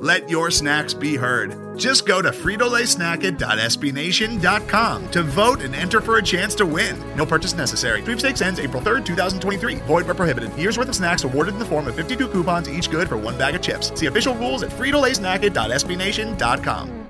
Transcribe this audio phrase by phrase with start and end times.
[0.00, 1.76] Let your snacks be heard.
[1.76, 6.96] Just go to fritolaysnacket.espnation.com to vote and enter for a chance to win.
[7.16, 8.00] No purchase necessary.
[8.02, 9.74] Sweepstakes ends April 3rd, 2023.
[9.86, 10.56] Void where prohibited.
[10.56, 13.36] Year's worth of snacks awarded in the form of 52 coupons, each good for one
[13.36, 13.90] bag of chips.
[13.98, 17.08] See official rules at fritolaysnacket.espnation.com.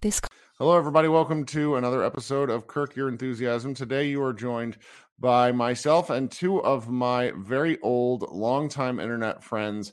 [0.00, 0.20] This.
[0.58, 1.06] Hello, everybody.
[1.06, 3.74] Welcome to another episode of Kirk Your Enthusiasm.
[3.74, 4.78] Today, you are joined
[5.20, 9.92] by myself and two of my very old, longtime internet friends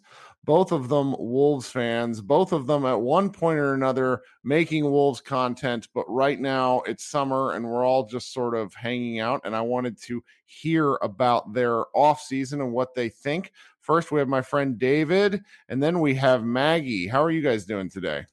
[0.50, 5.22] both of them Wolves fans, both of them at one point or another making Wolves
[5.22, 5.88] content.
[5.94, 9.42] But right now it's summer and we're all just sort of hanging out.
[9.44, 13.52] And I wanted to hear about their off season and what they think.
[13.82, 17.06] First, we have my friend David, and then we have Maggie.
[17.06, 18.26] How are you guys doing today?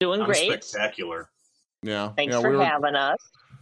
[0.00, 0.62] Doing I'm great.
[0.62, 1.30] Spectacular.
[1.82, 2.12] Yeah.
[2.16, 3.16] Thanks yeah, for we were, having us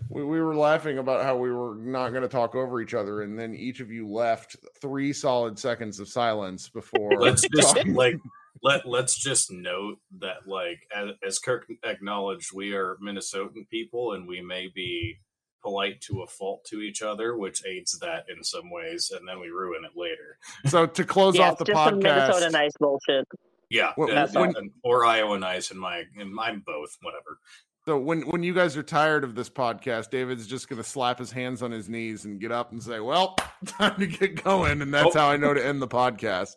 [0.09, 3.23] we, we were laughing about how we were not going to talk over each other
[3.23, 8.17] and then each of you left three solid seconds of silence before let's just like
[8.63, 14.27] let let's just note that like as, as kirk acknowledged we are minnesotan people and
[14.27, 15.19] we may be
[15.65, 19.41] polite to a fault to each other, which aids that in some ways, and then
[19.41, 20.37] we ruin it later.
[20.67, 23.27] So to close yeah, off the just podcast, some Minnesota nice bullshit.
[23.71, 26.91] Yeah, Well, and- when- and- or Iowa nice, and my and I'm both.
[27.01, 27.39] Whatever.
[27.87, 31.19] So when when you guys are tired of this podcast, David's just going to slap
[31.19, 33.37] his hands on his knees and get up and say, "Well,
[33.67, 35.19] time to get going," and that's Oh.
[35.21, 36.55] how I know to end the podcast.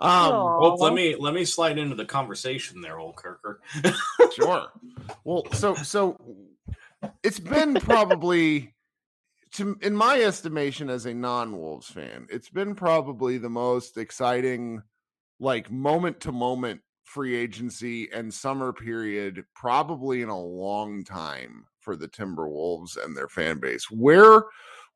[0.00, 3.58] Um, Well, let me let me slide into the conversation there, old Kirker.
[4.34, 4.68] sure.
[5.22, 6.18] Well, so so
[7.22, 8.72] it's been probably
[9.52, 14.82] to in my estimation as a non-Wolves fan, it's been probably the most exciting
[15.38, 21.96] like moment to moment free agency and summer period probably in a long time for
[21.96, 23.90] the Timberwolves and their fan base.
[23.90, 24.44] Where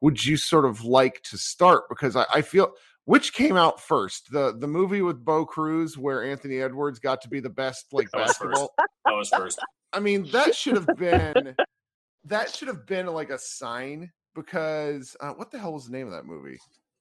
[0.01, 1.85] would you sort of like to start?
[1.89, 2.73] Because I, I feel
[3.05, 7.29] which came out first, the the movie with Bo Cruz where Anthony Edwards got to
[7.29, 8.75] be the best like That was basketball.
[9.05, 9.59] That was first.
[9.93, 11.57] I mean, that should have been
[12.25, 16.07] that should have been like a sign because uh, what the hell was the name
[16.07, 16.59] of that movie?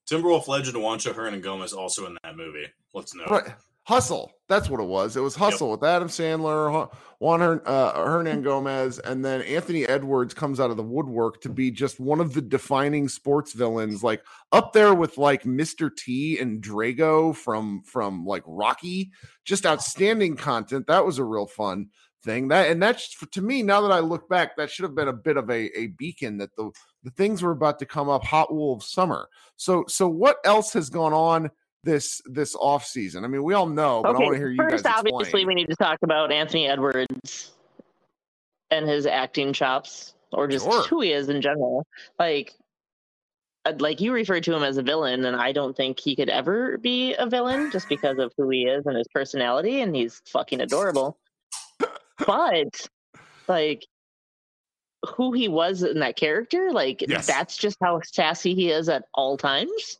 [0.09, 2.67] Timberwolf legend Juancho Hernangomez also in that movie.
[2.93, 3.25] Let's know.
[3.29, 3.53] Right.
[3.87, 4.33] Hustle.
[4.49, 5.15] That's what it was.
[5.15, 10.59] It was Hustle with Adam Sandler, Juan Hern, uh, Hernangomez, and then Anthony Edwards comes
[10.59, 14.21] out of the woodwork to be just one of the defining sports villains, like
[14.51, 15.89] up there with like Mr.
[15.95, 19.09] T and Drago from from like Rocky.
[19.45, 20.87] Just outstanding content.
[20.87, 21.87] That was a real fun
[22.25, 22.49] thing.
[22.49, 25.13] That and that's to me now that I look back, that should have been a
[25.13, 26.71] bit of a, a beacon that the
[27.03, 28.25] the things were about to come up.
[28.25, 29.29] Hot Wolves summer.
[29.55, 31.51] So so what else has gone on?
[31.87, 33.23] This this off season?
[33.23, 35.45] I mean, we all know, but I want to Okay, hear you first, guys obviously,
[35.45, 37.51] we need to talk about Anthony Edwards
[38.69, 40.83] and his acting chops, or just Sure.
[40.87, 41.87] who he is in general.
[42.19, 42.53] Like,
[43.65, 46.29] uh, like you referred to him as a villain, and I don't think he could
[46.29, 50.21] ever be a villain just because of who he is and his personality, and he's
[50.27, 51.17] fucking adorable.
[52.25, 52.87] but,
[53.47, 53.85] like,
[55.15, 57.27] who he was in that character, like Yes.
[57.27, 59.99] that's just how sassy he is at all times.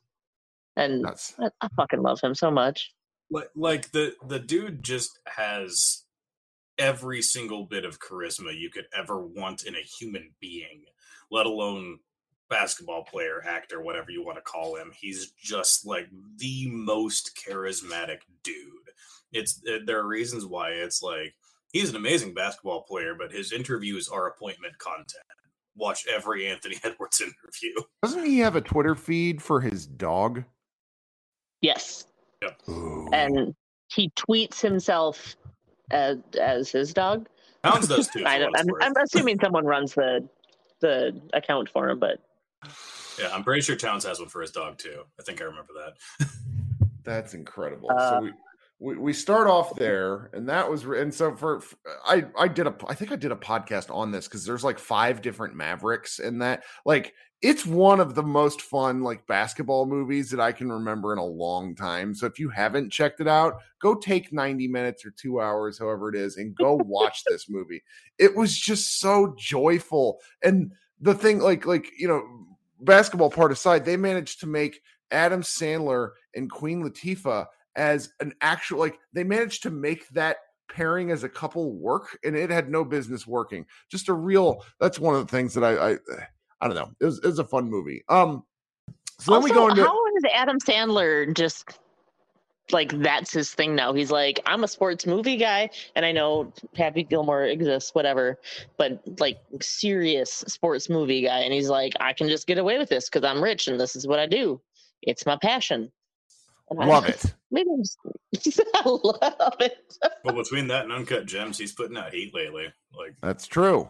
[0.78, 2.92] And That's I, I fucking love him so much.
[3.30, 6.04] like like the the dude just has
[6.78, 10.84] every single bit of charisma you could ever want in a human being
[11.32, 12.00] let alone
[12.50, 14.92] basketball player, actor, whatever you want to call him.
[14.98, 16.08] He's just like
[16.38, 18.56] the most charismatic dude.
[19.32, 21.36] It's eh, there are reasons why it's like
[21.72, 25.24] he's an amazing basketball player, but his interviews are appointment content.
[25.76, 27.84] Watch every Anthony Edwards interview.
[28.02, 30.44] Doesn't he have a Twitter feed for his dog?
[31.62, 32.06] Yes.
[32.42, 32.62] Yep.
[33.14, 33.56] And
[33.90, 35.36] he tweets himself
[35.92, 37.28] as as his dog.
[37.64, 38.24] Towns does too.
[38.26, 38.68] I don't, I'm.
[38.82, 40.28] I'm assuming someone runs the
[40.80, 42.20] the account for him, but
[43.20, 45.04] yeah, I'm pretty sure Towns has one for his dog too.
[45.20, 46.28] I think I remember that.
[47.04, 47.90] That's incredible.
[47.92, 48.32] Uh, so we,
[48.80, 52.68] we we start off there, and that was and so for, for I I did
[52.68, 56.20] a I think I did a podcast on this because there's like five different Mavericks
[56.20, 60.72] in that like it's one of the most fun like basketball movies that I can
[60.72, 62.16] remember in a long time.
[62.16, 66.10] So if you haven't checked it out, go take 90 minutes or 2 hours however
[66.10, 67.84] it is and go watch this movie.
[68.18, 72.24] It was just so joyful and the thing like like you know
[72.80, 74.82] basketball part aside, they managed to make
[75.12, 77.46] Adam Sandler and Queen Latifah
[77.76, 80.38] as an actual like they managed to make that
[80.70, 83.66] pairing as a couple work and it had no business working.
[83.90, 85.98] Just a real that's one of the things that I I
[86.62, 86.92] I don't know.
[87.00, 88.04] It was it was a fun movie.
[88.10, 88.44] Um
[89.20, 91.66] so then also, we go into how is Adam Sandler just
[92.72, 93.94] like that's his thing now?
[93.94, 98.40] He's like, I'm a sports movie guy, and I know Happy Gilmore exists, whatever,
[98.78, 102.90] but like serious sports movie guy, and he's like, I can just get away with
[102.90, 104.62] this because I'm rich and this is what I do.
[105.02, 105.92] It's my passion.
[106.70, 107.24] And I- love it.
[107.50, 109.78] Maybe I'm just, I love it.
[110.24, 112.66] But between that and Uncut Gems, he's putting out heat lately.
[112.94, 113.90] Like That's true.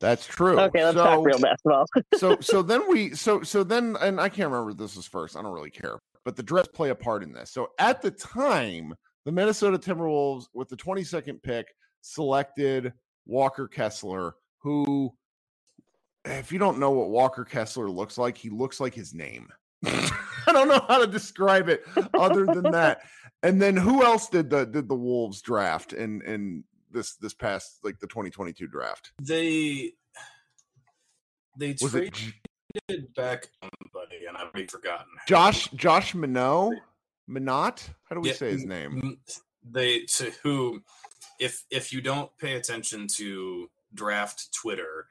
[0.00, 0.58] That's true.
[0.60, 1.86] Okay, let's so, talk real basketball.
[2.16, 5.36] so so then we so so then and I can't remember this was first.
[5.36, 5.98] I don't really care.
[6.24, 7.52] But the dress play a part in this.
[7.52, 8.94] So at the time,
[9.24, 11.68] the Minnesota Timberwolves with the 22nd pick
[12.02, 12.92] selected
[13.26, 15.12] Walker Kessler, who
[16.24, 19.48] if you don't know what Walker Kessler looks like, he looks like his name.
[19.86, 21.84] I don't know how to describe it
[22.14, 23.00] other than that.
[23.42, 27.78] And then who else did the did the Wolves draft and in this this past
[27.82, 29.12] like the 2022 draft?
[29.22, 29.92] they
[31.58, 32.14] they Was it
[32.88, 35.06] traded back somebody, and I've already forgotten.
[35.26, 36.78] Josh Josh Minott?
[37.28, 37.88] Minott?
[38.08, 39.18] How do we Yeah, say his name?
[39.68, 40.82] They to who,
[41.40, 45.06] if if you don't pay attention to draft Twitter,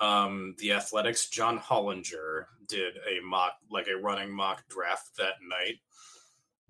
[0.00, 5.80] um, the Athletics John Hollinger did a mock like a running mock draft that night.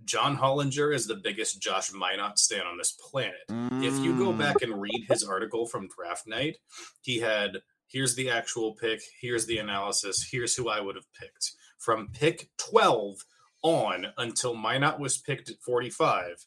[0.05, 3.45] John Hollinger is the biggest Josh Minott stan on this planet.
[3.49, 4.39] If you go Mm.
[4.39, 6.59] back and read his article from draft night,
[7.03, 11.53] he had here's the actual pick, here's the analysis, here's who I would have picked.
[11.79, 13.25] From pick 12
[13.63, 16.47] on until Minott was picked at 45,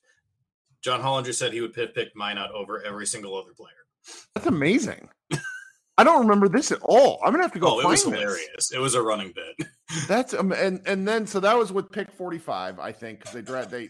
[0.81, 3.71] John Hollinger said he would pick, pick Minott over every single other player.
[4.35, 5.09] That's amazing.
[5.99, 7.19] I don't remember this at all.
[7.25, 8.13] I'm gonna have to go oh, it was this.
[8.13, 8.71] hilarious.
[8.71, 9.67] It was a running bit.
[10.07, 13.41] That's um, and and then so that was with pick 45, I think, because they
[13.41, 13.89] draft they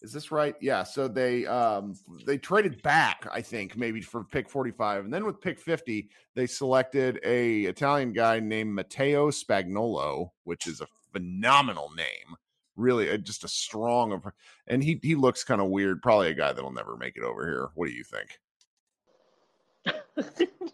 [0.00, 0.54] is this right?
[0.62, 0.82] Yeah.
[0.82, 1.94] So they um
[2.26, 5.04] they traded back, I think, maybe for pick 45.
[5.04, 10.80] And then with pick 50, they selected a Italian guy named Matteo Spagnolo, which is
[10.80, 12.34] a phenomenal name.
[12.76, 14.24] Really, uh, just a strong of
[14.66, 16.00] and he he looks kind of weird.
[16.00, 17.68] Probably a guy that'll never make it over here.
[17.74, 18.38] What do you think?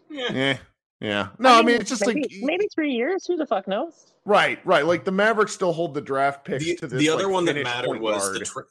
[0.09, 0.57] Yeah.
[1.01, 1.29] Yeah.
[1.37, 3.25] No, I mean, it's just maybe, like maybe three years.
[3.25, 4.11] Who the fuck knows?
[4.25, 4.85] Right, right.
[4.85, 6.99] Like the Mavericks still hold the draft picks the, to this.
[6.99, 8.65] the other like, one that mattered was the tra-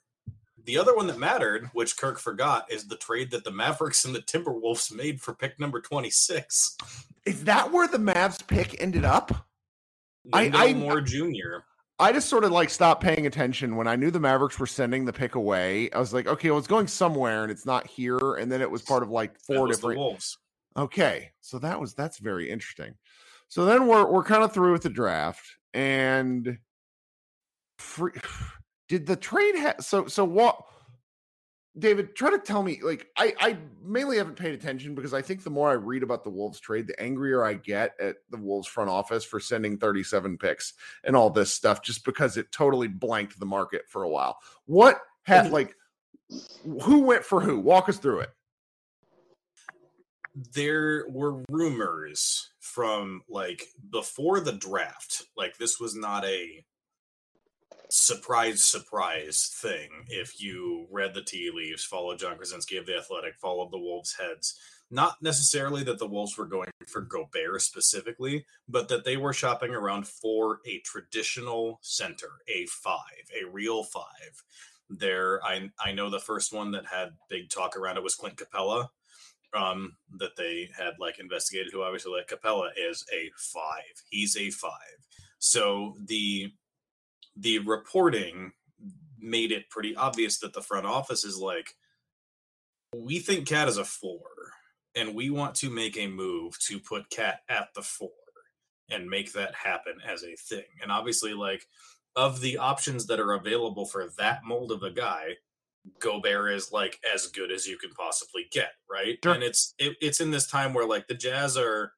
[0.66, 4.14] the other one that mattered, which Kirk forgot, is the trade that the Mavericks and
[4.14, 6.76] the Timberwolves made for pick number 26.
[7.24, 9.46] Is that where the Mavs pick ended up?
[10.30, 11.60] I- Wendell I- Moore Jr.
[11.98, 15.06] I just sort of like stopped paying attention when I knew the Mavericks were sending
[15.06, 15.90] the pick away.
[15.92, 18.34] I was like, okay, well, it's going somewhere and it's not here.
[18.34, 19.98] And then it was part of like four was the different.
[19.98, 20.36] Wolves.
[20.76, 22.94] Okay, so that was that's very interesting.
[23.48, 25.44] So then we're we're kind of through with the draft,
[25.74, 26.58] and
[27.78, 28.12] free,
[28.88, 30.60] did the trade ha- so so what?
[31.78, 32.80] David, try to tell me.
[32.82, 36.24] Like, I I mainly haven't paid attention because I think the more I read about
[36.24, 40.38] the Wolves trade, the angrier I get at the Wolves front office for sending 37
[40.38, 44.38] picks and all this stuff, just because it totally blanked the market for a while.
[44.66, 45.74] What had like
[46.82, 47.58] who went for who?
[47.58, 48.30] Walk us through it.
[50.54, 56.64] There were rumors from like before the draft like this was not a
[57.90, 59.88] surprise surprise thing.
[60.08, 64.14] If you read the tea leaves followed Jon Krawczynski of the athletic followed the wolves
[64.14, 64.58] heads
[64.90, 69.72] not necessarily that the wolves were going for gobert specifically but that they were shopping
[69.72, 74.44] around for a traditional center a five a real five.
[74.90, 78.36] There i i know the first one that had big talk around it was Clint
[78.36, 78.88] Capela
[79.56, 84.02] um, that they had like investigated, who obviously like Capela is a five.
[84.10, 84.72] He's a five.
[85.38, 86.52] So the
[87.36, 88.52] the reporting
[89.18, 91.74] made it pretty obvious that the front office is like,
[92.94, 94.20] we think Cat is a four,
[94.94, 98.10] and we want to make a move to put Cat at the four
[98.90, 100.64] and make that happen as a thing.
[100.82, 101.66] And obviously, like
[102.16, 105.34] of the options that are available for that mold of a guy,
[105.98, 109.18] Gobert is like as good as you can possibly get, right?
[109.22, 109.34] Sure.
[109.34, 111.92] And it's it, it's in this time where like the Jazz are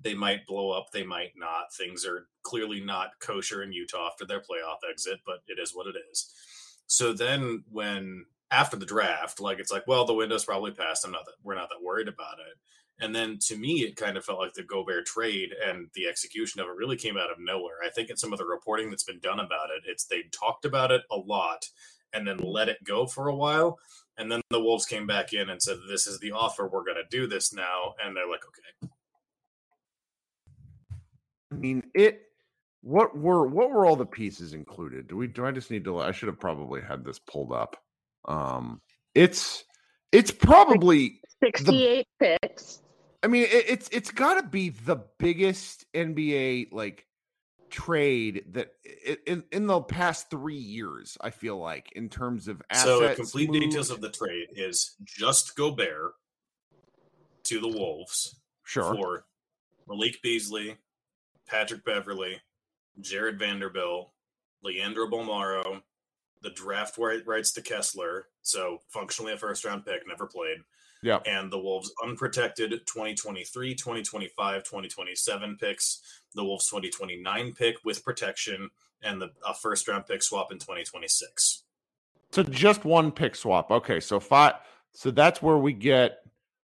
[0.00, 1.72] they might blow up, they might not.
[1.72, 5.86] Things are clearly not kosher in Utah after their playoff exit, but it is what
[5.86, 6.32] it is.
[6.86, 11.04] So then when after the draft, like it's like, well, the window's probably passed.
[11.04, 12.58] I'm not that we're not that worried about it.
[13.00, 16.60] And then to me, it kind of felt like the Gobert trade and the execution
[16.60, 17.78] of it really came out of nowhere.
[17.84, 20.64] I think in some of the reporting that's been done about it, it's they talked
[20.64, 21.66] about it a lot
[22.14, 23.78] and then let it go for a while.
[24.16, 26.66] And then the Wolves came back in and said, This is the offer.
[26.66, 27.94] We're going to do this now.
[28.02, 28.92] And they're like, Okay.
[31.52, 32.20] I mean, it.
[32.82, 35.08] What were what were all the pieces included?
[35.08, 35.26] Do we?
[35.26, 36.00] Do I just need to?
[36.00, 37.76] I should have probably had this pulled up.
[38.26, 38.82] Um,
[39.14, 39.64] it's
[40.12, 41.20] it's probably.
[41.42, 42.82] 68 picks.
[43.22, 47.06] I mean, it, it's it's got to be the biggest NBA like
[47.74, 48.72] trade that
[49.26, 51.18] in in the past three years.
[51.20, 52.84] I feel like in terms of assets.
[52.84, 56.12] so, the complete moved- details of the trade is just Gobert
[57.44, 58.94] to the Wolves sure.
[58.94, 59.26] for
[59.88, 60.78] Malik Beasley,
[61.46, 62.40] Patrick Beverley,
[63.00, 64.12] Jarred Vanderbilt,
[64.62, 65.82] Leandro Bolmaro,
[66.42, 70.58] the draft right- rights to Kessler, so functionally a first round pick, never played,
[71.04, 71.18] Yeah.
[71.26, 76.00] and the Wolves unprotected 2023, 2025, 2027 picks,
[76.34, 78.70] the Wolves 2029 pick with protection,
[79.02, 81.64] and the a first round pick swap in 2026.
[82.32, 83.70] So just one pick swap.
[83.70, 84.54] Okay, so five.
[84.92, 86.20] So that's where we get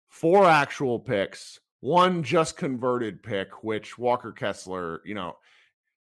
[0.09, 5.01] four actual picks, one just converted pick, which Walker Kessler.
[5.05, 5.37] You know,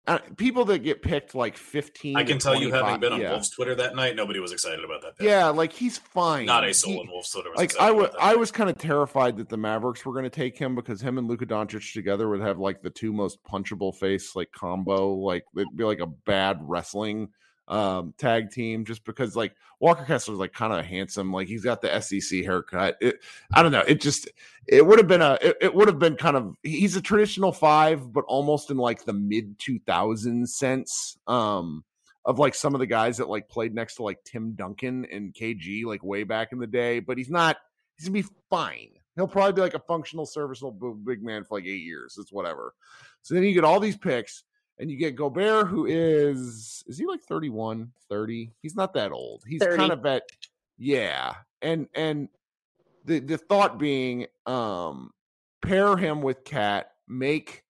[0.06, 2.18] uh, people that get picked like fifteen.
[2.18, 3.32] I can tell you, having been on yeah.
[3.32, 5.26] Wolves Twitter that night, nobody was excited about that pick.
[5.26, 6.46] Yeah, like he's fine.
[6.46, 8.70] Not a He- soul in Wolves Twitter was like excited I was, I was kind
[8.70, 11.94] of terrified that the Mavericks were going to take him because him and Luka Doncic
[11.94, 15.14] together would have like the two most punchable face like combo.
[15.14, 17.30] Like it'd be like a bad wrestling
[17.70, 21.82] um tag team just because like Walker Kessler's like kind of handsome like he's got
[21.82, 23.20] the SEC haircut it,
[23.54, 24.30] I don't know it just
[24.68, 27.54] it would have been a it, it would have been kind of he's a traditional
[27.54, 31.86] 5 but almost in like the mid 2000s sense um
[32.26, 35.34] of like some of the guys that like played next to like Tim Duncan and
[35.34, 37.58] KG like way back in the day, but he's not.
[37.98, 38.90] He's gonna be fine.
[39.16, 42.18] He'll probably be like a functional, serviceable big man for like eight years.
[42.20, 42.74] It's whatever.
[43.22, 44.44] So then you get all these picks,
[44.80, 48.52] and you get Gobert, who is is he like 31, 30?
[48.62, 49.44] He's not that old.
[49.48, 49.78] He's 30.
[49.78, 50.24] kind of at
[50.78, 52.30] yeah, and and
[53.06, 55.12] the the thought being, um,
[55.62, 57.64] pair him with Cat, make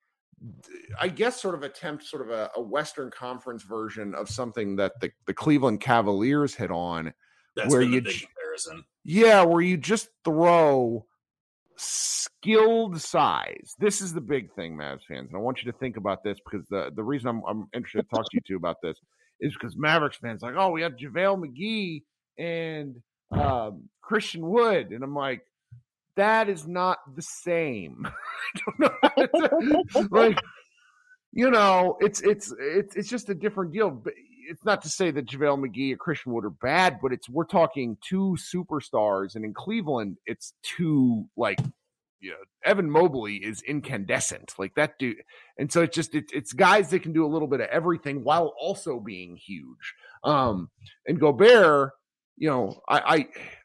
[1.00, 5.00] I guess sort of attempt sort of a, a Western Conference version of something that
[5.00, 7.14] the, the Cleveland Cavaliers hit on.
[7.56, 8.84] That's where been you big comparison.
[9.06, 11.06] Yeah, where you just throw
[11.84, 13.76] skilled size.
[13.80, 15.30] This is the big thing, Mavs fans.
[15.30, 18.10] And I want you to think about this because the, the reason I'm, I'm interested
[18.10, 18.98] to talk to you two about this
[19.40, 22.04] is because Mavericks fans like, oh, we have JaVale McGee
[22.38, 22.96] and
[23.32, 24.92] um, Christian Wood.
[24.92, 25.42] And I'm like,
[26.16, 28.08] that is not the same.
[30.12, 30.40] Like,
[31.32, 33.90] you know, it's it's it's it's just a different deal.
[33.90, 34.14] But
[34.50, 37.46] it's not to say that JaVale McGee or Christian Wood are bad, but it's we're
[37.46, 41.60] talking two superstars, and in Cleveland, it's two like
[42.24, 45.18] you know, Evan Mobley is incandescent, like that dude.
[45.60, 48.24] And so it's just it's it's guys that can do a little bit of everything
[48.24, 49.94] while also being huge.
[50.24, 50.70] Um,
[51.06, 51.92] and Gobert,
[52.38, 53.16] you know, I, I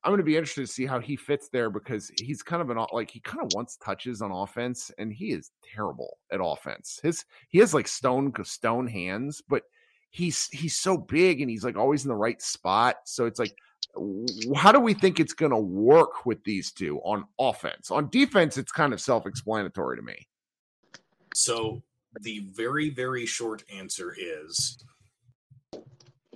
[0.03, 2.71] I'm going to be interested to see how he fits there because he's kind of
[2.71, 6.99] an like he kind of wants touches on offense, and he is terrible at offense.
[7.01, 9.63] His he has like stone stone hands, but
[10.11, 12.97] he's he's so big and he's like always in the right spot.
[13.05, 13.55] So it's like,
[14.57, 17.91] how do we think it's going to work with these two on offense?
[17.91, 20.27] On defense, it's kind of self explanatory to me.
[21.35, 21.83] So
[22.21, 24.83] the very, very short answer is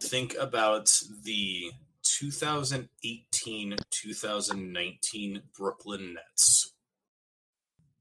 [0.00, 0.90] think about
[1.24, 1.70] the
[2.02, 6.72] 2018 2019 Brooklyn Nets.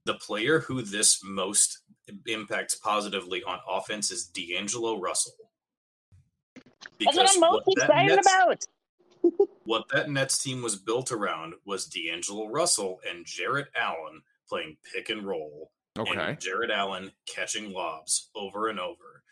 [0.05, 1.79] The player who this most
[2.25, 5.50] impacts positively on offense is D'Angelo Russell.
[6.99, 8.27] That's what I'm most that excited Nets-
[9.23, 9.47] about.
[9.65, 15.09] what that Nets team was built around was D'Angelo Russell and Jarrett Allen playing pick
[15.09, 16.11] and roll Okay.
[16.17, 19.23] and Jarrett Allen catching lobs over and over.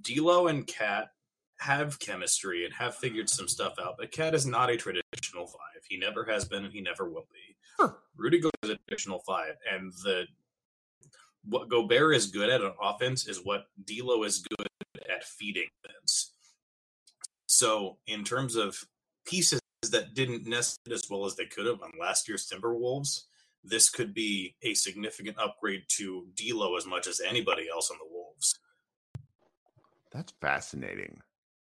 [0.00, 1.10] D'Lo and Cat
[1.58, 3.96] have chemistry and have figured some stuff out.
[3.98, 5.82] But Cat is not a traditional five.
[5.88, 7.56] He never has been, and he never will be.
[7.78, 7.98] Sure.
[8.16, 10.24] Rudy Gobert is a traditional five, and the
[11.44, 14.66] what Gobert is good at on offense is what D'Lo is good
[15.10, 16.25] at feeding offense.
[17.56, 18.76] So, in terms of
[19.24, 23.22] pieces that didn't nest as well as they could have on last year's Timberwolves,
[23.64, 28.14] this could be a significant upgrade to D'Lo as much as anybody else on the
[28.14, 28.58] Wolves.
[30.12, 31.18] That's fascinating.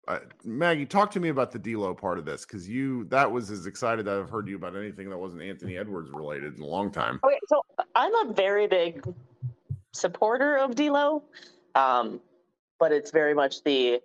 [0.07, 3.49] Uh, Maggie, talk to me about the D'Lo part of this because you that was
[3.49, 6.67] as excited that I've heard you about anything that wasn't Anthony Edwards related in a
[6.67, 7.19] long time.
[7.23, 7.59] Okay, so
[7.95, 9.03] I'm a very big
[9.93, 11.23] supporter of D'Lo,
[11.73, 12.21] um,
[12.79, 13.99] but it's very much the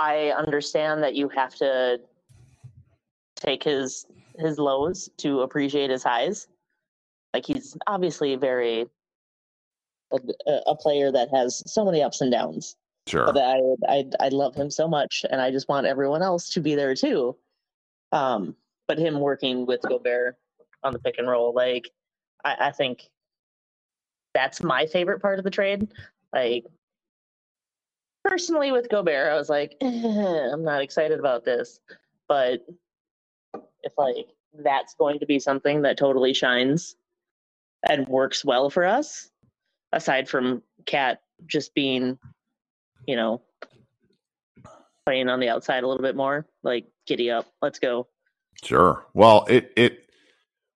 [0.00, 2.00] I understand that you have to
[3.36, 4.06] take his
[4.38, 6.48] his lows to appreciate his highs.
[7.34, 8.86] Like he's obviously very
[10.10, 10.18] a,
[10.66, 12.76] a player that has so many ups and downs.
[13.06, 13.26] Sure.
[13.26, 16.60] But I, I I love him so much, and I just want everyone else to
[16.60, 17.36] be there too.
[18.10, 18.56] Um,
[18.88, 20.36] but him working with Gobert
[20.82, 21.90] on the pick and roll, like
[22.42, 23.10] I, I think
[24.32, 25.88] that's my favorite part of the trade.
[26.32, 26.64] Like
[28.24, 29.86] personally, with Gobert, I was like, eh,
[30.52, 31.80] I'm not excited about this,
[32.28, 32.64] but
[33.82, 34.26] if like
[34.62, 36.96] that's going to be something that totally shines
[37.88, 39.30] and works well for us,
[39.92, 42.18] aside from KAT just being,
[43.06, 43.40] you know,
[45.06, 48.06] playing on the outside a little bit more, like giddy up, let's go.
[48.62, 49.06] Sure.
[49.14, 50.09] Well, it it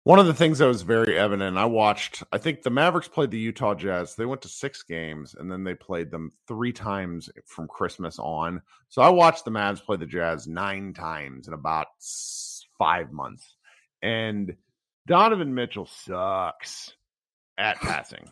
[0.05, 1.57] one of the things that was very evident.
[1.57, 2.23] I watched.
[2.31, 4.15] I think the Mavericks played the Utah Jazz.
[4.15, 8.61] They went to six games, and then they played them three times from Christmas on.
[8.91, 11.87] So I watched the Mavs play the Jazz nine times in about
[12.79, 13.57] five months,
[14.03, 14.55] and
[15.07, 16.93] Donovan Mitchell sucks
[17.57, 18.27] at passing.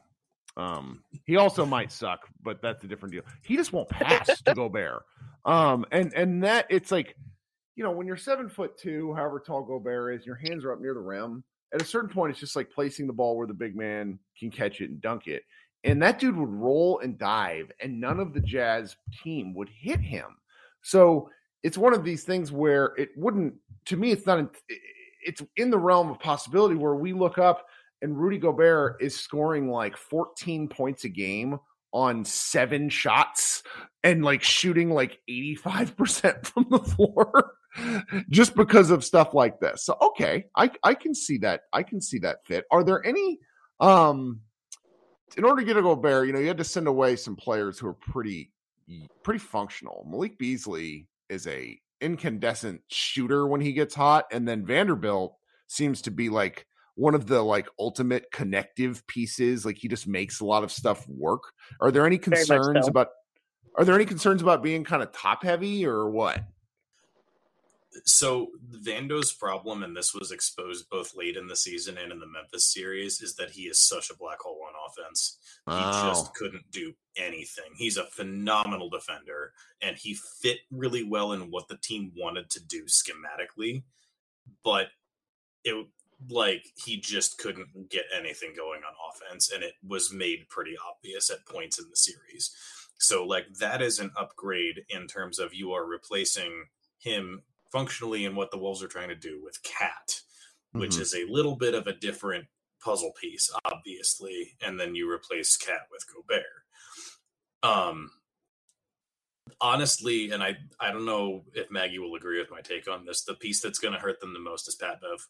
[0.58, 3.22] Um, he also might suck, but that's a different deal.
[3.42, 5.04] He just won't pass to Gobert.
[5.46, 7.16] Um, and and that it's like,
[7.76, 10.80] you know, when you're seven foot two, however tall Gobert is, your hands are up
[10.80, 11.42] near the rim.
[11.72, 14.50] At a certain point, it's just like placing the ball where the big man can
[14.50, 15.42] catch it and dunk it.
[15.84, 20.00] And that dude would roll and dive, and none of the Jazz team would hit
[20.00, 20.36] him.
[20.82, 21.28] So
[21.62, 23.54] it's one of these things where it wouldn't.
[23.86, 24.54] To me, it's not.
[25.24, 27.66] It's in the realm of possibility where we look up
[28.02, 31.58] and Rudy Gobert is scoring like 14 points a game
[31.92, 33.62] on seven shots
[34.02, 37.52] and like shooting like 85% from the floor
[38.30, 39.84] just because of stuff like this.
[39.84, 41.62] So okay, I I can see that.
[41.72, 42.64] I can see that fit.
[42.70, 43.38] Are there any
[43.80, 44.40] um
[45.36, 47.78] in order to get a Gobert, you know, you had to send away some players
[47.78, 48.50] who are pretty
[49.22, 50.06] pretty functional.
[50.08, 55.36] Malik Beasley is a incandescent shooter when he gets hot and then Vanderbilt
[55.68, 59.64] seems to be like one of the like ultimate connective pieces.
[59.64, 61.42] Like he just makes a lot of stuff work.
[61.80, 62.90] Are there any concerns so.
[62.90, 63.08] about?
[63.76, 66.42] Are there any concerns about being kind of top heavy or what?
[68.04, 72.26] So Vando's problem, and this was exposed both late in the season and in the
[72.26, 75.38] Memphis series, is that he is such a black hole on offense.
[75.66, 76.08] He oh.
[76.08, 77.72] just couldn't do anything.
[77.76, 82.64] He's a phenomenal defender, and he fit really well in what the team wanted to
[82.64, 83.82] do schematically.
[84.64, 84.88] But
[85.64, 85.86] it
[86.30, 91.30] like he just couldn't get anything going on offense and it was made pretty obvious
[91.30, 92.54] at points in the series
[92.98, 96.64] so like that is an upgrade in terms of you are replacing
[96.98, 97.42] him
[97.72, 100.20] functionally in what the wolves are trying to do with cat
[100.72, 101.02] which mm-hmm.
[101.02, 102.44] is a little bit of a different
[102.84, 106.44] puzzle piece obviously and then you replace cat with gobert
[107.62, 108.10] um
[109.60, 113.24] honestly and i i don't know if maggie will agree with my take on this
[113.24, 115.26] the piece that's going to hurt them the most is pat bev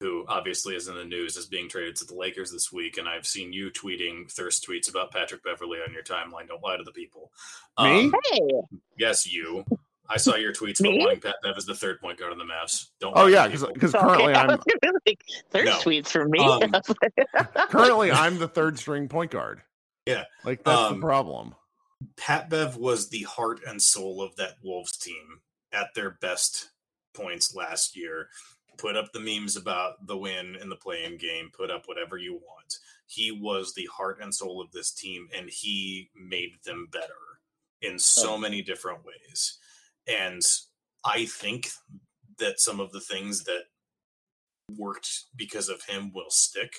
[0.00, 3.06] who obviously is in the news as being traded to the Lakers this week, and
[3.06, 6.48] I've seen you tweeting thirst tweets about Patrick Beverley on your timeline.
[6.48, 7.30] Don't lie to the people.
[7.78, 8.06] Me?
[8.06, 8.40] Um, hey.
[8.98, 9.64] Yes, you.
[10.10, 12.44] I saw your tweets about wanting Pat Bev as the third point guard on the
[12.44, 12.88] Mavs.
[13.00, 13.12] Don't.
[13.16, 14.48] Oh yeah, because currently I'm
[15.06, 15.78] like, thirst no.
[15.78, 16.40] tweets for me.
[16.40, 16.72] Um,
[17.68, 19.62] currently, I'm the third string point guard.
[20.06, 21.54] Yeah, like that's um, the problem.
[22.16, 25.40] Pat Bev was the heart and soul of that Wolves team
[25.72, 26.70] at their best
[27.14, 28.28] points last year
[28.80, 32.34] put up the memes about the win in the play-in game, put up whatever you
[32.34, 32.78] want.
[33.06, 37.12] He was the heart and soul of this team, and he made them better
[37.82, 39.58] in so many different ways.
[40.10, 40.42] And
[41.04, 41.70] I think
[42.38, 43.62] that some of the things that
[44.76, 46.72] worked because of him will stick.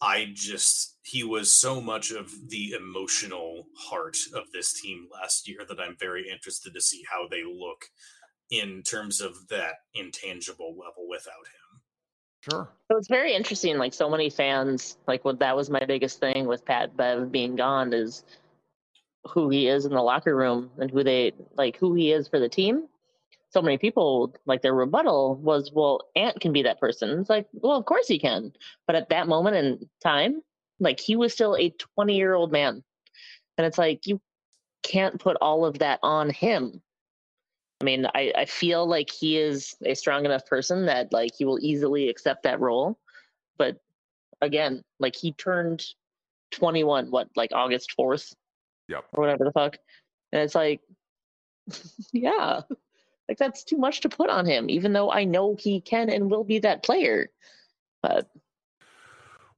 [0.00, 5.60] I just, he was so much of the emotional heart of this team last year
[5.68, 7.84] that I'm very interested to see how they look
[8.50, 11.80] in terms of that intangible level without him.
[12.48, 12.68] Sure.
[12.90, 13.76] So it's very interesting.
[13.76, 17.56] Like so many fans, like what that was my biggest thing with Pat Bev being
[17.56, 18.24] gone is
[19.28, 22.38] who he is in the locker room and who they like who he is for
[22.38, 22.88] the team,
[23.50, 27.18] so many people like their rebuttal was, well, Ant can be that person.
[27.18, 28.52] It's like, well, of course he can.
[28.86, 30.42] But at that moment in time,
[30.80, 32.82] like he was still a 20 year old man.
[33.56, 34.20] And it's like, you
[34.82, 36.82] can't put all of that on him.
[37.80, 41.44] I mean, I, I feel like he is a strong enough person that like he
[41.44, 42.98] will easily accept that role.
[43.56, 43.78] But
[44.42, 45.84] again, like he turned
[46.50, 48.34] 21, what, like August 4th?
[48.88, 49.04] Yep.
[49.12, 49.76] Or whatever the fuck.
[50.32, 50.80] And it's like,
[52.12, 52.60] yeah,
[53.28, 56.30] like that's too much to put on him, even though I know he can and
[56.30, 57.30] will be that player.
[58.02, 58.28] But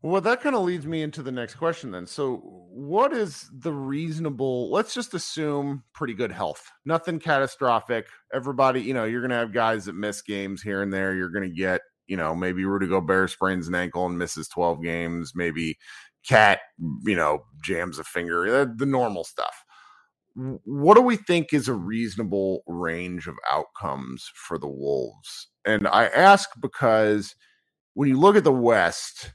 [0.03, 2.07] well, that kind of leads me into the next question then.
[2.07, 2.37] So,
[2.71, 4.71] what is the reasonable?
[4.71, 8.07] Let's just assume pretty good health, nothing catastrophic.
[8.33, 11.15] Everybody, you know, you're going to have guys that miss games here and there.
[11.15, 14.83] You're going to get, you know, maybe Rudy Gobert sprains an ankle and misses 12
[14.83, 15.33] games.
[15.35, 15.77] Maybe
[16.29, 16.61] Cat,
[17.05, 19.65] you know, jams a finger, eh, the normal stuff
[20.35, 25.49] what do we think is a reasonable range of outcomes for the Wolves?
[25.65, 27.35] And I ask because
[27.95, 29.33] when you look at the West,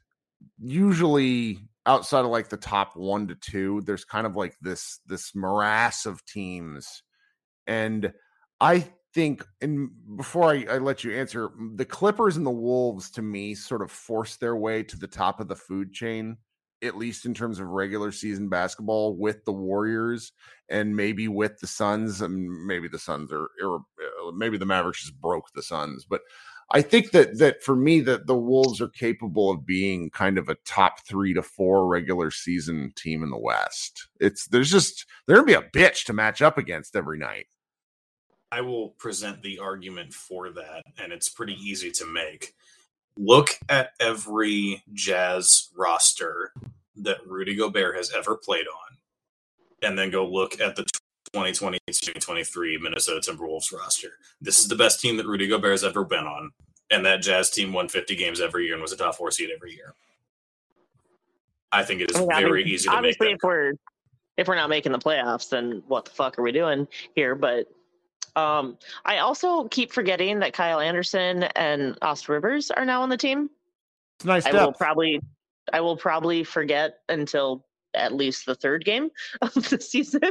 [0.58, 5.36] usually outside of like the top one to two, there's kind of like this this
[5.36, 7.04] morass of teams.
[7.68, 8.14] And
[8.62, 13.22] I think, and before I, I let you answer, the Clippers and the Wolves to
[13.22, 16.38] me sort of force their way to the top of the food chain
[16.84, 20.32] at least in terms of regular season basketball with the Warriors
[20.70, 22.22] and maybe with the Suns.
[22.22, 26.06] And maybe the Suns are, uh, maybe the Mavericks just broke the Suns.
[26.06, 26.22] But
[26.72, 30.50] I think that that for me that the Wolves are capable of being kind of
[30.50, 34.08] a top three to four regular season team in the West.
[34.20, 37.46] It's there's just they're gonna be a bitch to match up against every night.
[38.52, 42.54] I will present the argument for that, and it's pretty easy to make
[43.18, 46.54] look at every Jazz roster
[46.98, 48.98] that Rudy Gobert has ever played on,
[49.82, 50.84] and then go look at the
[51.34, 54.12] 2020 2023 Minnesota Timberwolves roster.
[54.42, 56.52] This is the best team that Rudy Gobert has ever been on,
[56.92, 59.50] and that Jazz team won 50 games every year and was a top four seed
[59.54, 59.94] every year.
[61.72, 63.34] I think it is I mean, very easy to obviously make.
[63.34, 63.74] Obviously, if we're
[64.38, 67.36] if we're not making the playoffs, then what the fuck are we doing here?
[67.36, 67.68] But
[68.36, 73.18] um, I also keep forgetting that Kyle Anderson and Austin Rivers are now on the
[73.18, 73.50] team.
[74.20, 74.46] It's nice.
[74.46, 75.22] I will probably,
[75.72, 79.10] I will probably forget until at least the third game
[79.42, 80.22] of the season.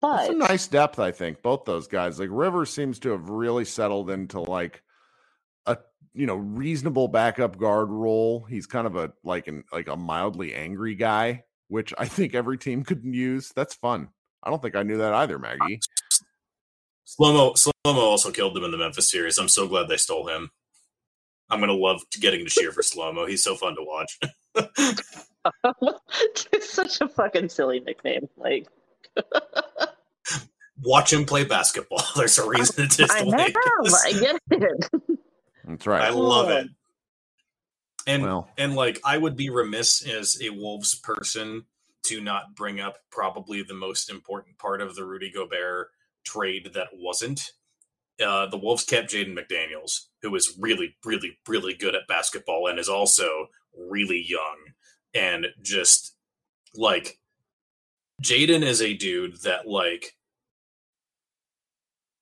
[0.00, 1.42] but it's a nice depth, I think.
[1.42, 4.82] Both those guys, like Rivers, seems to have really settled into like
[5.66, 5.78] a
[6.14, 8.44] you know reasonable backup guard role.
[8.44, 12.58] He's kind of a like an like a mildly angry guy, which I think every
[12.58, 13.52] team could use.
[13.54, 14.08] That's fun.
[14.42, 15.80] I don't think I knew that either, Maggie.
[17.06, 19.38] Slomo Slomo also killed them in the Memphis series.
[19.38, 20.50] I'm so glad they stole him.
[21.50, 23.28] I'm gonna love getting to cheer for Slomo.
[23.28, 24.18] He's so fun to watch.
[26.52, 28.28] it's such a fucking silly nickname.
[28.36, 28.68] Like
[30.82, 32.02] watch him play basketball.
[32.16, 33.08] There's a reason it is.
[33.08, 33.36] to I know,
[34.04, 34.90] I get it.
[35.64, 36.02] That's right.
[36.02, 36.68] I love it.
[38.06, 38.48] And well.
[38.58, 41.64] and like I would be remiss as a Wolves person
[42.04, 45.90] to not bring up probably the most important part of the Rudy Gobert
[46.24, 47.52] trade that wasn't.
[48.24, 52.78] Uh, the Wolves kept Jaden McDaniels, who is really, really, really good at basketball and
[52.78, 54.58] is also really young.
[55.14, 56.14] And just
[56.74, 57.18] like
[58.22, 60.16] Jaden is a dude that, like,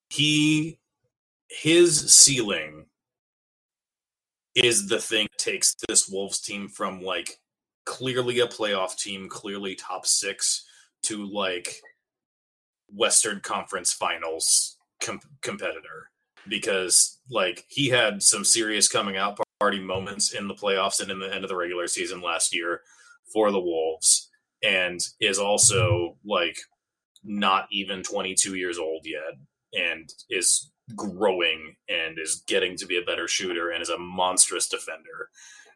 [0.08, 0.78] he,
[1.48, 2.86] his ceiling
[4.54, 7.38] is the thing that takes this Wolves team from like
[7.86, 10.66] clearly a playoff team, clearly top six,
[11.02, 11.80] to like
[12.94, 16.11] Western Conference Finals com- competitor
[16.48, 21.18] because like he had some serious coming out party moments in the playoffs and in
[21.18, 22.81] the end of the regular season last year
[23.33, 24.31] for the Wolves
[24.62, 26.57] and is also like
[27.22, 29.38] not even 22 years old yet
[29.74, 34.68] and is growing and is getting to be a better shooter and is a monstrous
[34.68, 35.29] defender.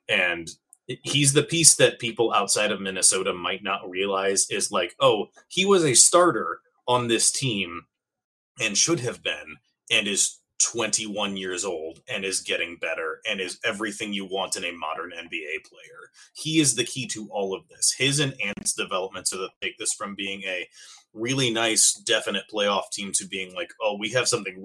[0.09, 0.49] And
[0.87, 5.65] he's the piece that people outside of Minnesota might not realize is like oh he
[5.65, 7.83] was a starter on this team
[8.61, 9.57] and should have been
[9.91, 14.65] and is 21 years old and is getting better and is everything you want in
[14.65, 16.11] a modern NBA player.
[16.35, 17.95] He is the key to all of this.
[17.97, 20.67] His and Ant's development so that take this from being a
[21.13, 24.65] really nice, definite playoff team to being like, oh, we have something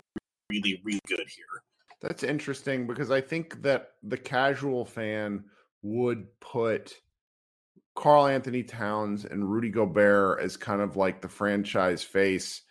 [0.50, 1.64] really, really good here.
[2.02, 5.44] That's interesting because I think that the casual fan
[5.82, 6.94] would put
[7.96, 12.62] Karl-Anthony Towns and Rudy Gobert as kind of like the franchise face,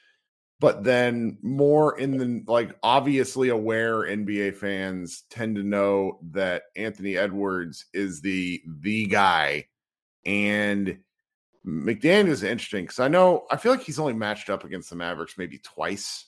[0.60, 7.16] but then more in the like obviously aware NBA fans tend to know that Anthony
[7.16, 9.66] Edwards is the the guy
[10.24, 10.98] and
[11.66, 14.96] McDaniel is interesting because I know I feel like he's only matched up against the
[14.96, 16.26] Mavericks maybe twice,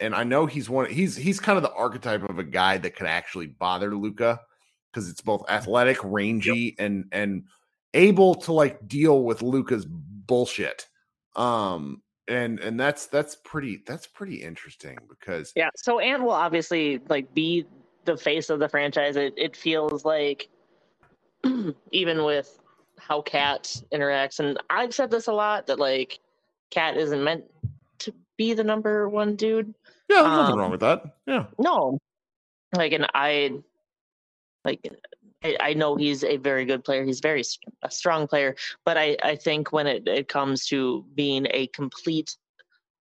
[0.00, 0.90] and I know he's one.
[0.90, 4.40] He's he's kind of the archetype of a guy that could actually bother Luka
[4.92, 5.54] because it's both mm-hmm.
[5.54, 6.86] athletic, rangy, yep.
[6.86, 7.44] and and
[7.94, 10.86] able to like deal with Luka's bullshit.
[11.34, 15.70] Um, and and that's that's pretty that's pretty interesting because yeah.
[15.76, 17.66] So Ant will obviously like be
[18.04, 19.16] the face of the franchise.
[19.16, 20.48] It it feels like
[21.92, 22.58] even with
[22.98, 26.18] how Cat interacts, and I've said this a lot that like
[26.70, 27.44] Cat isn't meant
[28.00, 29.74] to be the number one dude.
[30.08, 31.02] Yeah, there's um, nothing wrong with that.
[31.26, 31.46] Yeah.
[31.58, 31.98] No.
[32.74, 33.52] Like and I
[34.64, 34.80] like
[35.46, 37.04] I, I know he's a very good player.
[37.04, 37.42] He's very
[37.82, 38.54] a strong player,
[38.84, 42.36] but I, I think when it, it comes to being a complete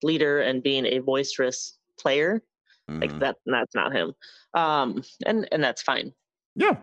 [0.02, 2.44] leader and being a boisterous player,
[2.90, 3.02] mm-hmm.
[3.02, 4.14] like that, that's not him.
[4.54, 6.14] Um, and and that's fine.
[6.56, 6.78] Yeah,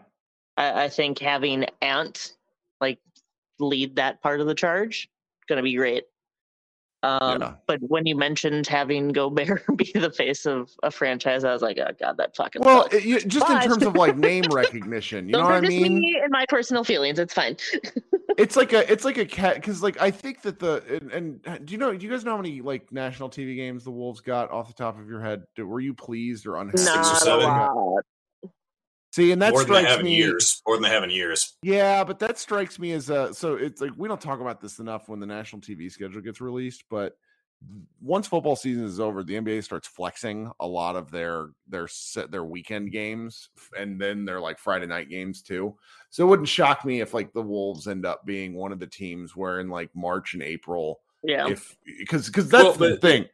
[0.56, 2.32] I, I think having Ant
[2.80, 2.98] like
[3.58, 5.08] lead that part of the charge
[5.48, 6.04] gonna be great.
[7.02, 7.54] Um, yeah.
[7.66, 11.78] But when you mentioned having Gobert be the face of a franchise, I was like,
[11.78, 12.62] oh god, that fucking.
[12.62, 13.62] Well, it, just but...
[13.62, 16.00] in terms of like name recognition, you know what I mean?
[16.00, 17.56] Me and my personal feelings, it's fine.
[18.36, 21.66] it's like a, it's like a cat because like I think that the and, and,
[21.66, 21.96] do you know?
[21.96, 24.74] Do you guys know how many like national TV games the Wolves got off the
[24.74, 25.44] top of your head?
[25.56, 26.84] Were you pleased or unhappy?
[26.84, 28.04] Not a lot.
[29.20, 31.56] See, and that more strikes than me years more than they have in years.
[31.62, 34.78] Yeah, but that strikes me as a so it's like we don't talk about this
[34.78, 37.16] enough when the national TV schedule gets released, but
[38.00, 42.30] once football season is over, the NBA starts flexing a lot of their their set
[42.30, 45.76] their weekend games and then they're like Friday night games too.
[46.08, 48.86] So it wouldn't shock me if like the Wolves end up being one of the
[48.86, 53.26] teams where in like March and April, yeah, if because because that's well, the thing.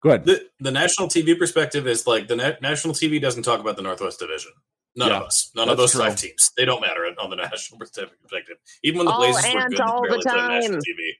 [0.00, 0.26] Go ahead.
[0.26, 3.82] The, the national TV perspective is like the na- national TV doesn't talk about the
[3.82, 4.52] Northwest Division.
[4.96, 5.50] None yeah, of us.
[5.54, 6.00] None of those true.
[6.00, 6.50] five teams.
[6.56, 8.56] They don't matter on the national perspective.
[8.82, 10.48] Even when the oh, Blazers oh, were good, all they barely the time.
[10.48, 11.10] national TV.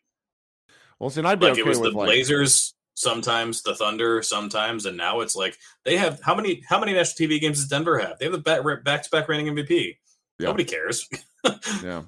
[0.98, 2.06] Well, see, I'd be like okay it was the like...
[2.06, 6.92] Blazers, sometimes the Thunder, sometimes, and now it's like they have how many how many
[6.92, 8.18] national TV games does Denver have?
[8.18, 9.96] They have the back to back reigning MVP.
[10.38, 10.46] Yeah.
[10.46, 11.08] Nobody cares.
[11.82, 12.02] yeah.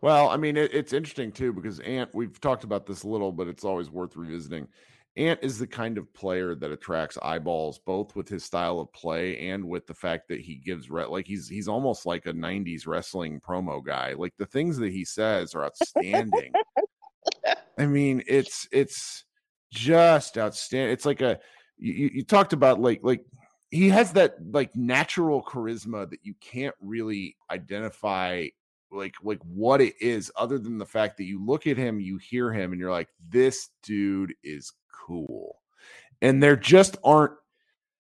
[0.00, 2.14] Well, I mean, it, it's interesting too because Ant.
[2.14, 4.68] We've talked about this a little, but it's always worth revisiting.
[5.16, 9.50] Ant is the kind of player that attracts eyeballs, both with his style of play
[9.50, 12.86] and with the fact that he gives re- like he's he's almost like a '90s
[12.86, 14.14] wrestling promo guy.
[14.16, 16.52] Like the things that he says are outstanding.
[17.78, 19.24] I mean, it's it's
[19.70, 20.92] just outstanding.
[20.92, 21.38] It's like a
[21.76, 23.24] you, you talked about like like
[23.70, 28.46] he has that like natural charisma that you can't really identify
[28.92, 32.18] like like what it is other than the fact that you look at him you
[32.18, 34.72] hear him and you're like this dude is
[35.06, 35.58] cool.
[36.20, 37.32] And there just aren't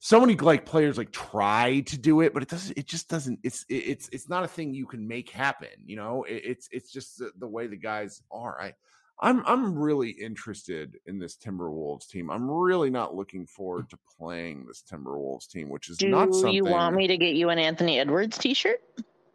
[0.01, 2.77] so many like players like try to do it, but it doesn't.
[2.77, 3.39] It just doesn't.
[3.43, 5.69] It's it's it's not a thing you can make happen.
[5.85, 8.61] You know, it, it's it's just the, the, way the guys are.
[8.61, 8.75] I
[9.21, 12.31] I'm I'm really interested in this Timberwolves team.
[12.31, 16.53] I'm really not looking forward to playing this Timberwolves team, which is do not something.
[16.53, 18.81] you want me to get you an Anthony Edwards T-shirt?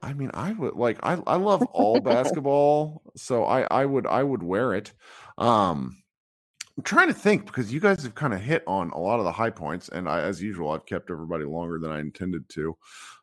[0.08, 1.00] I mean, I would like.
[1.04, 4.94] I I love all basketball, so I I would I would wear it.
[5.38, 5.98] Um,
[6.78, 9.26] I'm trying to think because you guys have kind of hit on a lot of
[9.26, 12.78] the high points, and I, as usual, I've kept everybody longer than I intended to.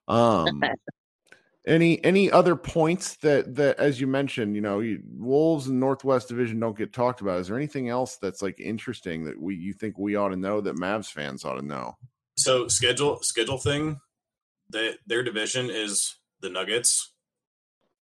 [0.09, 0.63] Um,
[1.67, 6.29] any any other points that that, as you mentioned, you know, you, Wolves and Northwest
[6.29, 7.41] Division don't get talked about.
[7.41, 10.61] Is there anything else that's like interesting that we you think we ought to know
[10.61, 11.97] that Mavs fans ought to know?
[12.37, 14.01] So schedule schedule thing,
[14.71, 17.13] that their division is the Nuggets,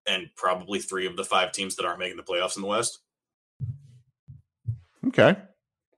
[0.05, 2.99] and probably three of the five teams that aren't making the playoffs in the West.
[5.07, 5.35] Okay,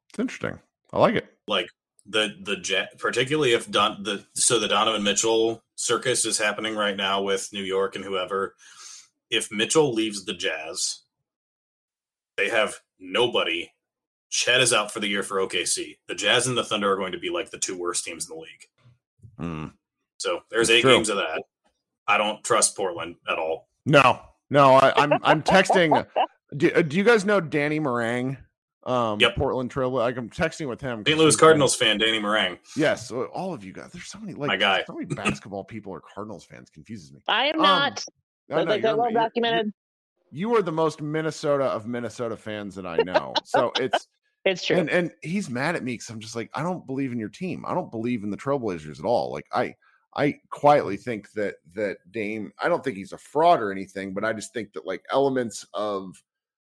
[0.10, 0.60] it's interesting.
[0.92, 1.26] I like it.
[1.48, 1.68] Like
[2.06, 6.96] the the jet, particularly if Don the so the Donovan Mitchell circus is happening right
[6.96, 8.56] now with New York and whoever.
[9.30, 11.02] If Mitchell leaves the Jazz,
[12.38, 13.72] they have nobody.
[14.30, 15.98] Chet is out for the year for OKC.
[16.08, 18.36] The Jazz and the Thunder are going to be like the two worst teams in
[18.36, 18.68] the league.
[19.40, 19.74] Mm.
[20.18, 20.96] So there's That's eight true.
[20.96, 21.44] games of that.
[22.08, 23.70] I don't trust Portland at all.
[23.86, 24.76] No, no.
[24.76, 26.06] I, I'm I'm texting.
[26.56, 28.38] do, do you guys know Danny Marang?
[28.86, 29.36] um yep.
[29.36, 29.90] Portland Trail.
[29.90, 31.04] Like I'm texting with him.
[31.06, 31.18] St.
[31.18, 32.58] Louis Cardinals fan Danny Marang.
[32.76, 33.92] Yes, so all of you guys.
[33.92, 34.84] There's so many like my guy.
[34.86, 36.70] So many basketball people are Cardinals fans.
[36.70, 37.22] Confuses me.
[37.28, 38.06] I am um, not.
[38.52, 39.68] Um, like well documented.
[40.32, 43.34] You, you are the most Minnesota of Minnesota fans that I know.
[43.46, 44.08] so it's
[44.46, 44.78] it's true.
[44.78, 47.30] And and he's mad at me because I'm just like I don't believe in your
[47.30, 47.64] team.
[47.66, 49.32] I don't believe in the Trailblazers at all.
[49.32, 49.76] Like I
[50.16, 52.52] I quietly think that that Dame.
[52.62, 55.66] I don't think he's a fraud or anything, but I just think that like elements
[55.74, 56.22] of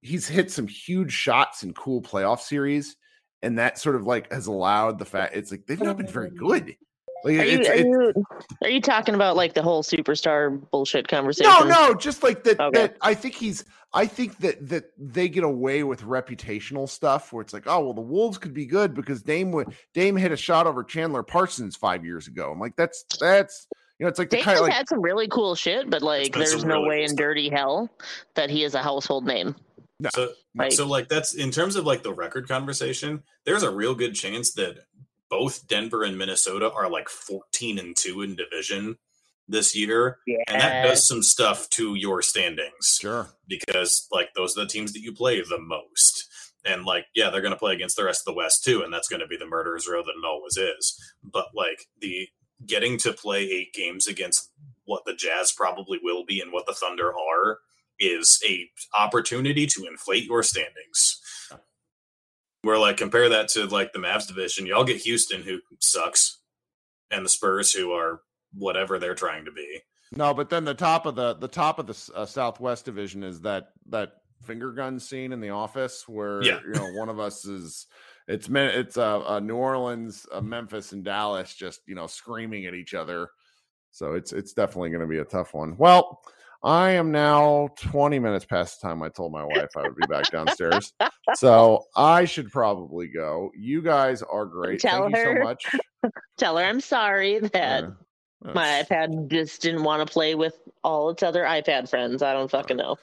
[0.02, 2.96] he's hit some huge shots in cool playoff series,
[3.42, 6.30] and that sort of like has allowed the fact it's like they've not been very
[6.30, 6.76] good.
[7.24, 8.14] Like, Are you, it's, are, it's, you,
[8.64, 11.52] are you talking about like the whole superstar bullshit conversation?
[11.52, 12.60] no, no, just like that.
[12.60, 12.82] Okay.
[12.82, 13.66] That I think he's.
[13.96, 17.94] I think that that they get away with reputational stuff where it's like, oh well,
[17.94, 21.76] the Wolves could be good because Dame would Dame hit a shot over Chandler Parsons
[21.76, 22.52] five years ago.
[22.52, 23.68] I'm like, that's that's
[24.00, 25.90] you know, it's like the Dame kind has of like had some really cool shit,
[25.92, 27.88] but like, there's some no really way in dirty hell
[28.34, 29.56] that he is a household name.
[30.12, 33.24] So, Like- so like that's in terms of like the record conversation.
[33.46, 34.80] There's a real good chance that
[35.34, 38.98] both Denver and Minnesota are like 14 and two in division
[39.48, 43.30] this year, and that does some stuff to your standings sure.
[43.48, 46.30] because like those are the teams that you play the most.
[46.64, 48.94] And like, yeah, they're going to play against the rest of the West too, and
[48.94, 50.96] that's going to be the murderer's row that it always is.
[51.24, 52.28] But like the
[52.68, 54.52] getting to play eight games against
[54.86, 57.58] what the Jazz probably will be and what the Thunder are
[58.00, 61.20] is a opportunity to inflate your standings.
[62.64, 66.40] Where like compare that to like the Mavs division, y'all get Houston who sucks,
[67.12, 68.22] and the Spurs who are
[68.54, 69.82] whatever they're trying to be.
[70.16, 73.42] No, but then the top of the the top of the uh, Southwest Division is
[73.42, 76.60] that that finger gun scene in the office where Yeah.
[76.66, 77.88] you know one of us is
[78.28, 82.74] it's it's uh, uh New Orleans, uh, Memphis, and Dallas just you know screaming at
[82.74, 83.30] each other.
[83.92, 85.76] So it's it's definitely going to be a tough one.
[85.78, 86.22] Well,
[86.64, 90.08] I am now 20 minutes past the time I told my wife I would be
[90.08, 90.94] back downstairs.
[91.36, 93.50] So I should probably go.
[93.56, 94.82] You guys are great.
[94.82, 95.66] Tell Thank you her so much.
[96.38, 101.10] Tell her I'm sorry that Yeah, my iPad just didn't want to play with all
[101.10, 102.22] its other iPad friends.
[102.22, 102.98] I don't fucking know.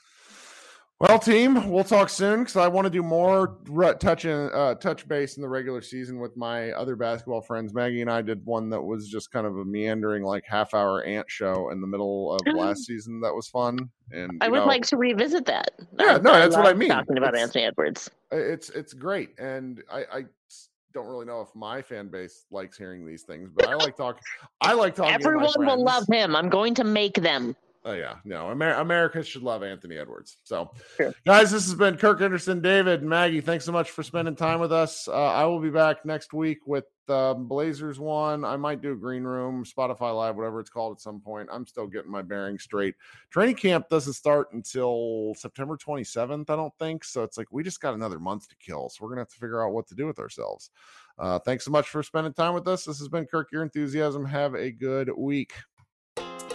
[1.00, 3.56] Well, team, we'll talk soon because I want to do more
[4.00, 7.72] touch in, uh, touch base in the regular season with my other basketball friends.
[7.72, 11.02] Maggie and I did one that was just kind of a meandering, like half hour
[11.04, 13.18] ant show in the middle of last season.
[13.22, 13.78] That was fun,
[14.12, 15.70] and I would know, like to revisit that.
[15.98, 16.90] Yeah, no, that's what I mean.
[16.90, 18.10] Talking about It's- Anthony Edwards.
[18.30, 20.26] it's it's great, and I
[20.92, 24.22] don't really know if my fan base likes hearing these things, but I like talking.
[24.60, 25.14] I like talking.
[25.14, 26.36] Everyone will love him.
[26.36, 27.56] I'm going to make them.
[27.82, 30.36] Oh yeah, no, Amer- America should love Anthony Edwards.
[30.44, 31.14] So, Sure.
[31.24, 33.40] guys, this has been Kirk Henderson, David, Maggie.
[33.40, 35.08] Thanks so much for spending time with us.
[35.08, 38.44] Uh, I will be back next week with um, Blazers one.
[38.44, 41.48] I might do a green room, Spotify Live, whatever it's called at some point.
[41.50, 42.96] I'm still getting my bearings straight.
[43.30, 47.02] Training camp doesn't start until September 27th, I don't think.
[47.02, 48.90] So it's like we just got another month to kill.
[48.90, 50.68] So we're gonna have to figure out what to do with ourselves.
[51.18, 52.84] Uh, thanks so much for spending time with us.
[52.84, 54.26] This has been Kirk Your Enthusiasm.
[54.26, 55.54] Have a good week.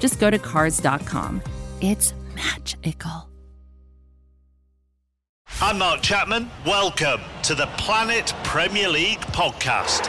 [0.00, 1.42] just go to cars.com.
[1.80, 3.28] It's magical.
[5.60, 6.48] I'm Mark Chapman.
[6.64, 10.08] Welcome to the Planet Premier League podcast.